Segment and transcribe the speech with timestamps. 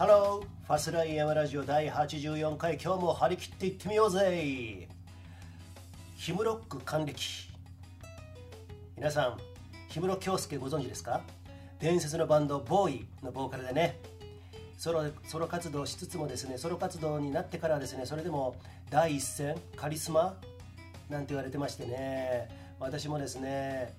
[0.00, 4.88] ハローファスライヤマラジオ第84回今日も張り切っていってみようぜ。
[6.16, 7.50] ヒムロック還暦。
[8.96, 9.38] 皆さん
[9.94, 11.20] 氷室京介ご存知ですか？
[11.80, 13.98] 伝説のバンドボーイのボーカルでね。
[14.78, 18.56] ソロソロ活動しつつもですねソロ活動になってからですねそれでも
[18.88, 20.34] 第一線カリスマ
[21.10, 22.48] なんて言われてましてね。
[22.78, 23.92] 私もですね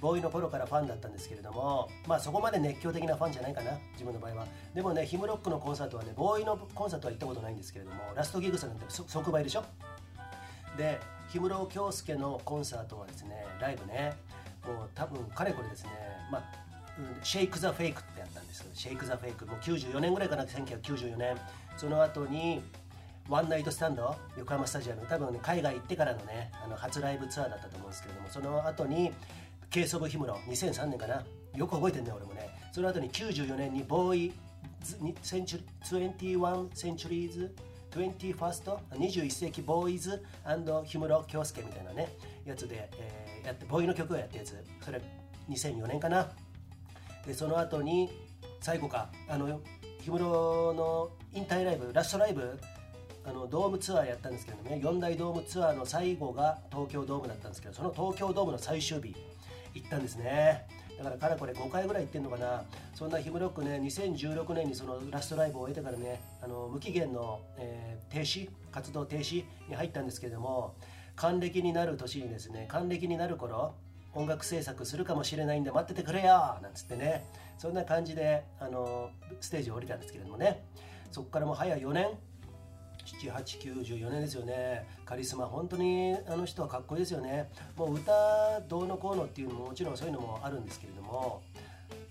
[0.00, 4.46] ボーイの頃からファンだったんですけれどもまあそこまで熱狂的なファンじゃないかな自分の場合は。
[4.74, 9.64] でもねヒムロックのコンサートはねボーイのコンサートは行ったことないんですけれどもラストギグスなんて即売でしょ？
[10.76, 11.00] で
[11.32, 14.14] 氷室京介のコンサートはですねライブね
[14.66, 15.90] もう多分かれこれですね
[16.30, 16.42] まあ
[17.22, 21.36] シェイク・ザ・フェイクってやったんですシェイク・ザ・フェイクもう94年ぐらいかな1994年。
[21.76, 22.60] その後に
[23.28, 29.12] ワンナイトスタンド横浜スタジアム多分ね海外行ってからのねあの初ライブツアーだったと思うんですけれどもその後に
[29.70, 31.24] ケース・オブ・ヒムロ2003年かな。
[31.54, 32.48] よく覚えてんね俺もね。
[32.72, 34.32] その後に94年にボーイ
[35.22, 37.54] センチュ21センチュリーズ
[37.90, 42.08] 21st 21世紀ボーイズ氷室京介みたいなね
[42.44, 44.56] やつで、えー、やってボーイの曲をやったやつ。
[44.80, 45.00] それ
[45.48, 46.30] 2004年かな。
[47.26, 48.10] でその後に
[48.60, 49.10] 最後か。
[49.28, 49.60] あの
[50.06, 52.58] 氷室の引退ライブラストライブ
[53.24, 59.14] あのドームツアーやったんですけどね4大ドームツアーの最後が東京ドームだったんですけどその東京ドームの最終日
[59.74, 60.66] 行ったんですね。
[60.96, 62.64] だからかれこれ5回ぐらい行ってんのかな。
[62.94, 70.74] そんなヒムロックね2016年にそのラストライブを終えてからねあの無期限の、えー、停止活動停止に入ったんですけれども
[71.14, 73.74] 還暦になる年にですね還暦になる頃
[74.14, 77.24] 音楽制作するかもしれないんで待っててくれよなんつってね
[77.58, 79.10] そんな感じであの
[79.40, 80.64] ステージを降りたんですけれどもね。
[81.10, 82.08] そこからもう早4年
[83.16, 84.86] 7894年ですよね。
[85.04, 87.50] カリスマ本当にあの人はかっこいいですよね。
[87.76, 91.42] もう歌どうのこうのっていうのももちろんそういうのもあるんですけれども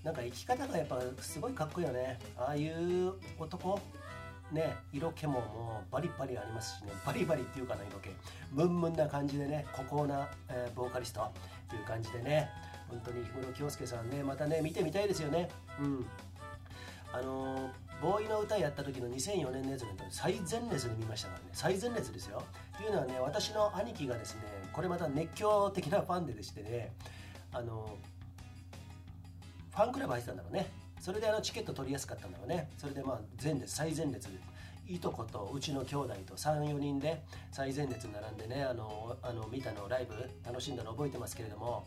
[0.03, 2.19] なんか生き方がやっぱすごいかっこいいよね。
[2.37, 3.79] ああいう男
[4.51, 6.91] ね色気ももうバリバリありますしね。
[7.05, 8.09] バリバリっていうかな色気
[8.51, 11.31] ムンムンな感じでね孤高な、えー、ボーカリストっ
[11.69, 12.49] ていう感じでね。
[12.89, 15.49] 本当に氷室京介さんねまたね見てみたいですよね。
[15.79, 16.05] うん。
[17.13, 21.45] あのーボーイの歌やった時の2004年のやつの最前列で見ましたからね。
[21.53, 22.43] 最前列ですよ。
[22.77, 24.41] というのはね私の兄貴がですね
[24.71, 26.93] これまた熱狂的なファンででしてね
[27.51, 27.97] あの
[29.71, 30.67] ファンクラブ入ってたんだろうね。
[30.99, 32.69] それであのチケット取りやすかったんだろうね。
[32.77, 34.29] それでまあ前列最前列
[34.87, 40.13] いとことうちの兄弟と34人で最前列並んでねあのあの見たのライブ
[40.45, 41.85] 楽しんだの覚えてますけれども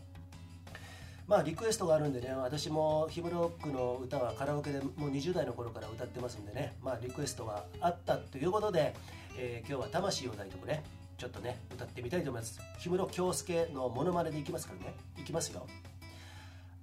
[1.31, 8.93] まあリクエストがあるんでね私もヒムロックの歌はカラオケでもう20代の頃から歌ってますんでねまあリクエストがあったということで、
[9.37, 10.83] えー、今日は魂を抱いとくね
[11.17, 12.59] ちょっとね歌ってみたいと思います。
[12.83, 14.93] 氷室京介のモノマネでいきますからね。
[15.17, 15.65] いきますよ。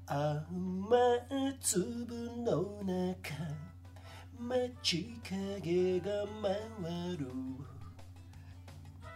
[0.07, 0.39] 雨
[1.61, 3.35] 粒の中
[4.41, 6.07] 街影が
[6.41, 7.27] 回る。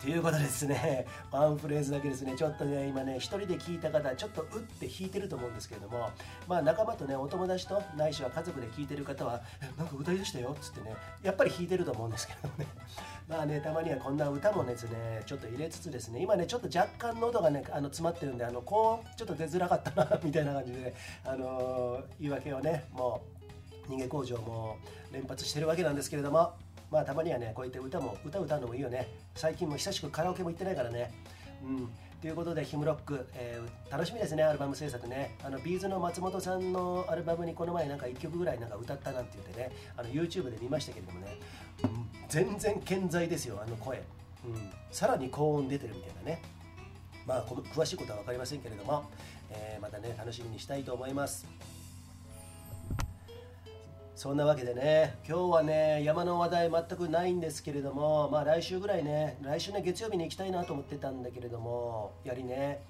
[0.02, 6.10] ということですね、 ワンフレーズだけですね、ちょっとね、今ね、一人で聞いた方、ちょっとうって弾いてると思うんですけれども、
[6.48, 9.40] まあ仲間とね、お友達と、ないしは家族で聞いてる方は、
[9.78, 10.56] なんか歌いだしたよ？
[10.58, 12.66] っつってね、やっぱり弾いてると思うんですけどね、
[13.28, 23.20] まあね、たまにはこんな歌もですね、ちょっと入れつつですね、今ね、ちょっと若干喉がね、あの詰まってるんで、あの、こう、ちょっと出づらかったな、 みたいな感じで、あのー、言い訳をね、も
[23.88, 24.78] う、逃げ工場も
[25.12, 26.54] 連発してるわけなんですけれども、
[26.92, 29.08] まあたまにはねこうやって歌も歌歌うのもいいよね。
[29.34, 31.10] 最近も久しくカラオケも行ってないからね。
[31.64, 31.88] うん。
[32.20, 35.34] ということでヒムロック、えー、楽しみですねアルバム制作ね。
[35.42, 41.38] あのビーズの松本さんのアルバムにこの前なんか1曲ぐらいなんか歌ったなんて言ってねあの YouTube で見ましたけれどもね、
[41.82, 44.02] うん、全然健在ですよあの声、
[44.44, 46.42] うん、さらに高音出てるみたいなね。
[47.26, 49.04] まあ詳しいことは分かりませんけれども、
[49.50, 51.46] えー、またね楽しみにしたいと思います。
[54.22, 62.84] そんなわけでね、今日はね、山の話題全くないんですけれども、まあ来週ぐらいね、来週ね、月曜日に行きたいなと思ってたんだけれども、やはりね、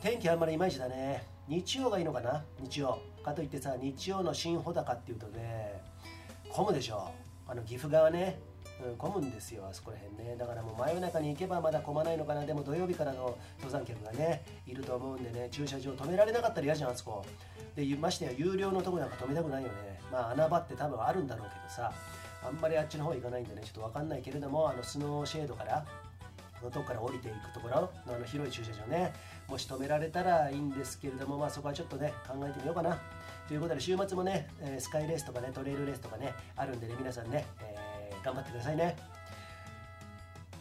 [0.00, 1.26] 天気あんまりいまいちだね。
[1.48, 2.44] 日曜がいいのかな？
[2.60, 3.00] 日曜。
[3.24, 5.82] かといってさ、日曜の新穂高っていうとね、
[6.52, 7.10] 混むでしょ。
[7.48, 8.38] あの岐阜側ね、
[8.98, 10.36] 混むんですよ、あそこら辺ね。
[10.36, 12.44] だからもう真夜中に行けばまだ混まないのかな。
[12.44, 17.24] でも土曜日からの登山客がね、いると思うんでね、駐車場止められなかったら嫌じゃん、あそこ。
[17.74, 20.00] で、ましてや有料のとこなんか止めたくないよね。
[20.10, 21.92] まあ穴場って多分あるんだろうけどさ
[22.42, 25.84] あんまりあっちの方行かないんでねちょっと分かんないけれどもあのスノーシェードから
[26.60, 29.12] このとこから降りていくところのあの広い駐車場ね
[29.48, 32.98] もし止められたらいいんですけれどもまあそこはちょっとね考えてみようかな
[33.48, 37.69] ということで週末もね、えスカイレースとかねトレイルレースとかねあるんでね皆さんね、え、
[38.24, 38.96] 頑張ってくださいね。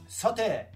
[0.07, 0.71] さて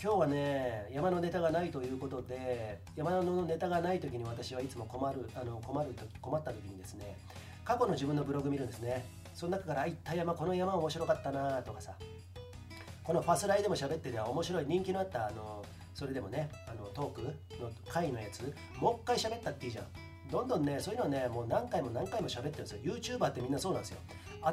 [0.00, 7.16] 今日はね山のネタがないということで山のネタがない時に私はいつも困るあの困る困った時にですね
[7.64, 9.04] 過去の自分のブログ見るんですね。
[9.34, 11.94] その中から「あ行った山この山面白かったな」とかさ。
[13.04, 15.64] このファスライでも喋ってて面白い人気のあったあの
[15.94, 17.32] それでもねあのトークの
[17.88, 19.86] 回のやつもう一回喋ったっていいじゃん。
[20.30, 22.80] どんどんねそういうのはねもう何回も何回も喋ってるんですよ。
[22.82, 23.98] YouTuber ってみんなそうなんですよ。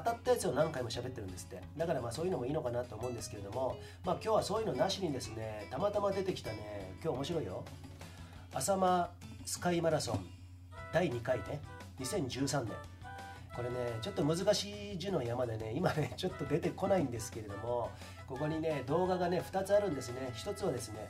[0.04, 1.62] 当たったやつを何回も喋ってるんですって。
[1.78, 7.64] だからまあそういうのもいいのかなと思うんですけれどもまあ今日はそういうのなしにですねたまたま出てきたね今日面白いよ。
[8.54, 9.10] 浅間
[9.46, 10.26] スカイマラソン
[10.94, 11.62] 第2回ね。
[12.00, 12.74] 2013年。
[13.56, 17.90] これねちょっと難しい字の山でね今ね ちょっと出てこないんですけれども
[18.28, 20.32] ここにね動画がね2つあるんですね。
[20.34, 21.10] 1つはですね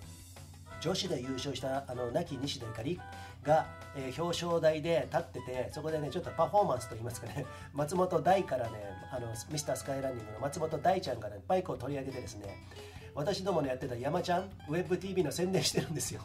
[0.79, 2.99] 女子で優勝したあの亡き西田ゆかり。
[3.45, 8.80] が、えー、表彰台で立っててそこでねちょっとパフォーマンスといいますかね 松本大からね
[9.12, 12.57] あのミスタースカイランニングの松本大ちゃんがねバイクを取り上げてですね
[13.13, 16.21] 私どものやってた山ちゃんウェブ TV の宣伝してるんですよ。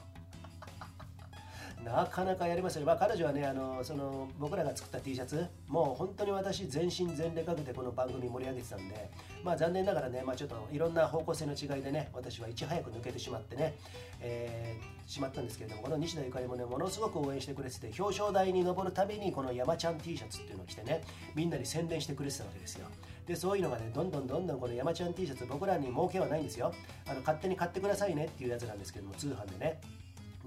[1.90, 9.10] なかなかやりますよ、まあ、彼女はねあのその僕らが作った T シャツもう本当に私全身全霊かけてこの番組盛り上げてたんで、
[9.42, 13.74] まあ、残念ながらね、まあ、ちょっといろんな方向性の違いでね私はいち早く抜けてしまってね、
[14.20, 21.02] えー、しまったんですけれどもこの西田ゆかりもねものすごく応援してくれてて表彰台に上るたびにこの山ちゃん T シャツっていうのを着てね
[21.34, 22.86] みんなに宣伝してくれてたわけですよ。
[23.26, 26.72] でそういうのがねどんどんどんどんこの山ちゃん T シャツ僕らに儲けはないんですよ。
[27.06, 29.80] あの勝手に買ってくださいねっていうやつなんですけども通販でね。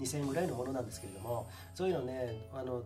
[0.00, 2.82] 2000円ぐらいのものなんですけれどもそういうのねあの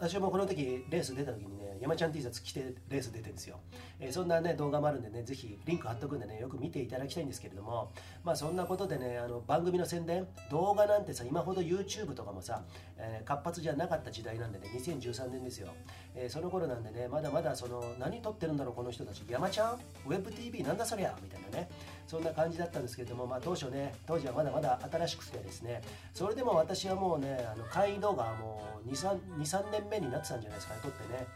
[0.00, 3.60] 私もこの時レース出た時にね山ちゃん T シャツ着てレース出てるんですよ、
[3.98, 7.92] えー、そんなね動画もあるんでねぜひリンク貼っとくんでねよく見ていただきたいんですけれども
[8.24, 12.62] まあそんなことでねあの番組の宣伝動画なんてさ今ほど YouTube とかもさ、
[12.96, 15.68] えー、活発じゃなかった時代なんでね2013年ですよ、
[16.14, 19.22] えー、その頃なんでねまだまだその何撮ってるんだろうこの人たち。
[19.28, 21.14] 山ちゃん？WebTV なんだそりゃ？
[21.22, 21.68] みたいなね。
[22.06, 25.82] そんな感じだったんですけれども、まあ、当初ね当時はまだまだ新しくてですね。
[26.12, 31.26] それでも私はもうねあの会員動画はもう23年目になってたんじゃないですかね撮ってね。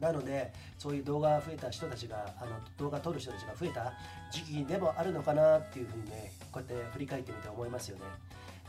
[0.00, 3.92] なのでそういう動画が増えた人たちがあの動画撮る人たちが増えた
[4.30, 8.04] 時期でもあるのかなっていうふうにねこうやって振り返ってみて思いますよね。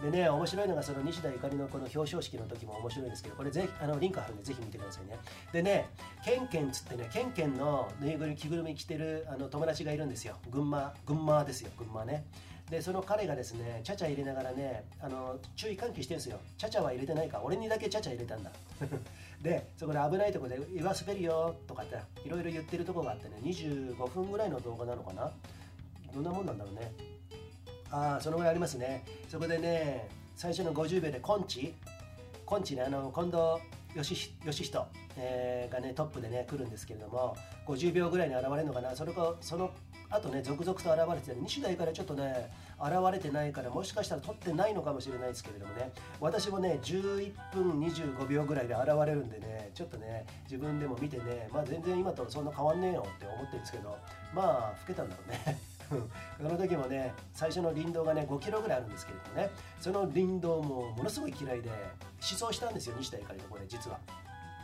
[0.01, 5.19] でね面白いのがその西田ゆかりのこの表彰式の時も面白いんですけどこれぜひあのリンク貼るんでぜひ見てくださいね。
[5.51, 5.89] でね
[6.23, 10.37] ケンケンつってねケンケンのぬいぐるみ着ぐるみ着てるあの友達がいるんですよ。
[10.49, 12.25] 群馬群馬ですよ群馬ね。
[12.69, 16.39] でその彼がですねちゃちゃ入れながらねあの注意喚起してるんですよ。
[16.57, 17.41] ちゃちゃは入れてないか。
[17.43, 18.51] 俺にだけちゃちゃ入れたんだ。
[19.41, 21.95] でそこで危ないとこで「岩滑るよ」とかって
[22.25, 25.31] いろいろ言ってるとこがあってね25分ぐらいの動画なのかな。
[26.13, 26.91] どんなもんなんだろうね。
[27.89, 29.03] ああそのぐらいありますね。
[29.29, 31.73] そこでね最初の50秒でコンチ。
[32.45, 33.37] コンチねあの近藤
[33.95, 34.87] 義人、
[35.17, 37.35] えー、がねトップでね来るんですけれども
[37.67, 38.95] 50秒ぐらいに現れるのかな。
[38.95, 39.71] それかその
[40.11, 45.91] あとね続々と現れてた西大からちょっとね現れてないからもしかしたら撮ってないのかもしれないですけれどもね。
[46.19, 53.97] 私もね11分25秒ぐらいで現れるんでねちょっとね自分でも見てねまあ全然今とそんな変わんねえよって思ってるんですけど
[54.33, 55.57] まあ老けたんだろうね。
[56.37, 61.79] その時もね最初の林道がね5キロぐらいあるんですけれどもねその林道もものすごい嫌いで思
[62.21, 63.99] 想したんですよ西田ゆかりのこれ実は。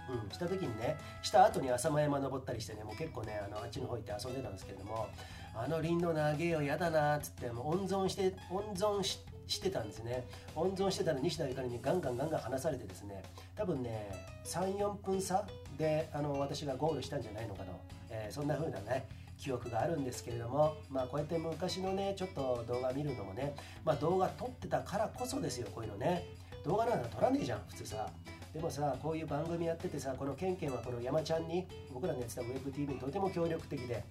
[0.09, 5.07] うん、した時にねした後に浅間山登ったりしてねもう結構ねあのあっちの方行って遊んでたんですけれども
[5.55, 10.25] あの林道長えよ嫌だなっつってもう温存して温存してたんですね。
[10.55, 13.23] 温存してたら西田ゆかりにガンガンガンガン離されてですね
[13.55, 14.11] 多分ね
[14.45, 15.45] 34分差
[15.77, 17.71] であの私がゴールしたんじゃないのかな、
[18.09, 26.23] えー、そんな風なね記憶があるんですけれども、まあ、こうやって昔のねちょっと動画見るのもね、まあ、動画撮ってたからこそですよこういうのね。
[26.65, 28.09] 動画なんか撮らねえじゃん普通さ。
[28.55, 34.01] でもさこういう番組やっててさこのケンケンはこの山ちゃんに僕らのやってた WebTV にとても協力的で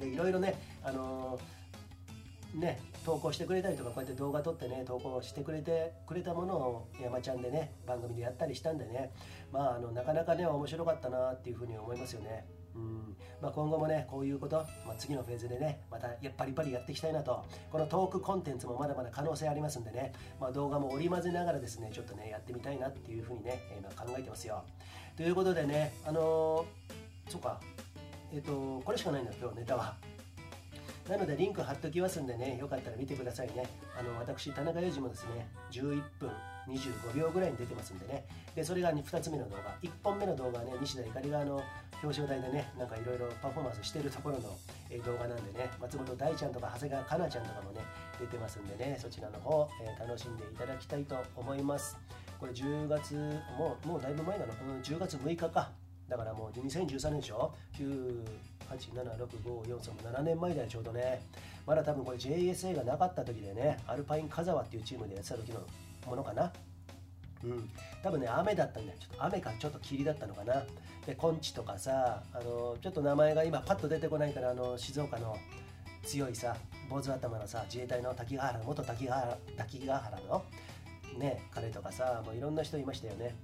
[0.00, 9.12] でいろいろねあのー、ね投稿してくれたりとかこうやって動画撮ってね投稿してくれてくれたものを山ちゃんでね番組でやったりしたんでね
[9.52, 12.46] まああのなかなかね面白かったなっていうふうに思いますよね。
[12.76, 13.16] うん。
[13.40, 14.56] まあ、今後もねこういうこと、
[14.86, 17.44] まあ、次のフェーズでねまたやっぱりパリやっていきたいなと。
[17.70, 24.62] このトークコンテンツもまだまだ可能性ありますんでね、まあ、動画も織り交ぜながらですねちょっとねやってみたいなっていうふうにね今考えてますよ。
[25.16, 27.60] ということでねあのー、そうか。
[28.32, 29.96] えっ、ー、とこれしかないんだ今日ネタは。
[31.08, 33.68] なのでリンク貼っておきますんでねよかったら見てくださいね。
[33.98, 36.30] あの私田中裕二もですね11分
[36.68, 38.26] 25秒ぐらいに出てますんでね。
[38.54, 39.76] でそれが2つ目の動画。
[39.82, 41.62] 1本目の動画はね西田ゆかりがあの
[42.02, 44.56] 表彰台でねなんかいろいろパフォーマンスしてるところの、
[44.90, 47.80] え動画なんでね松本大ちゃんとか長谷川香菜ちゃんとかもね
[48.20, 51.96] 出てますんでねそちらの方、え、楽しんでいただきたいと思います。
[52.38, 53.14] これ10月
[53.58, 55.70] もうもうだいぶ前なの、うん、10月6日か。
[56.08, 58.24] だからもう2013年でしょ？9
[58.70, 61.22] 8 7 6 5 4 3 7年前だよちょうどね。
[61.66, 65.60] まだ多分これ JSA がなかった時でねアルパインザワっていうチームでやってた時の
[66.06, 66.52] ものかな。
[67.46, 67.70] うん、
[68.02, 68.98] 多分ね雨だったんだよ。
[68.98, 70.64] ちょっと雨かちょっと霧だったのかな。
[71.06, 75.36] でコンチとかさあのちょっと名前が今パッと出てこないからあの静岡の
[76.04, 76.56] 強いさ
[76.90, 80.44] 坊主頭のさ自衛隊の滝ヶ原元滝ヶ原滝ヶ原の
[81.18, 83.34] ね彼とかさもういろんな人いましたよね。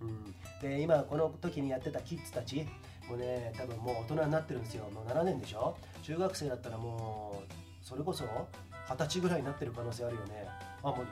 [0.00, 2.64] うん、で今この時にやってたキッズたち
[3.08, 4.84] もうね多分もう大人になってるんですよ。
[4.94, 5.76] もう7年でしょ？
[6.04, 7.52] 中学生だったらもう
[7.84, 8.24] それこそ
[8.88, 10.48] 二十歳ぐらいになってる可能性あるよね。
[10.82, 11.06] あもう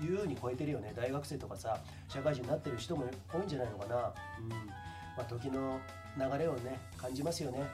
[0.00, 0.92] 優に超えてるよね。
[0.94, 1.78] 大学生とかさ
[2.08, 3.96] 社会人になってる人も多いんじゃないのかな。
[4.40, 4.48] うん。
[4.48, 5.80] まあ、時の
[6.16, 7.66] 流れをね感じますよね。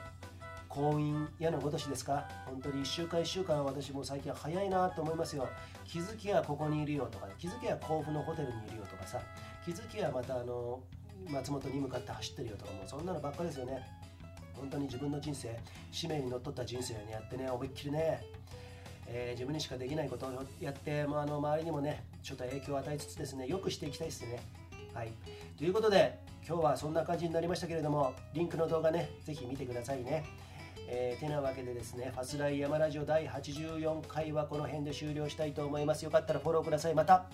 [0.69, 2.27] 婚姻矢のごとしですか？
[2.47, 5.47] 本当に1週間1週間私も最近は早いなと思いますよ。
[5.85, 9.19] 気づきはここにいるよとか気づきは甲府のホテルにいるよとかさ。
[9.63, 10.79] 気づきはまたあの
[11.29, 13.85] 松本に向かって走ってるよとかもうそんなのばっかですよね。
[14.55, 15.59] 本当に自分の人生
[15.91, 18.21] 使命にのっとった人生をやってね思いっきりね、
[19.07, 24.41] えー、自分にしかできないことをやってもうあの周りにもねちょっと影響を与えつつですねよくしていきたいですね
[24.93, 25.11] はい
[25.57, 30.23] ということで今日はそんな感じになりましたけれどもリンクの動画ねぜひ見てくださいね
[30.87, 36.05] えー、てなわけでですね、ファスライヤマラジオ第84回はこの辺で終了したいと思います。
[36.05, 36.93] よかったらフォローください。
[36.93, 37.25] また、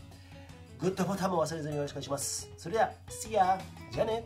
[0.80, 2.50] グッドボタンも忘れずによろしくお願いします。
[2.58, 3.60] それでは、See ya!
[3.92, 4.26] じゃあね